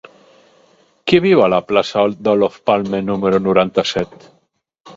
Qui 1.11 1.19
viu 1.25 1.43
a 1.43 1.49
la 1.55 1.59
plaça 1.67 2.05
d'Olof 2.29 2.57
Palme 2.71 3.03
número 3.13 3.43
noranta-set? 3.49 4.29